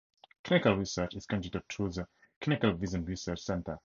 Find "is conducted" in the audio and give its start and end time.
1.13-1.61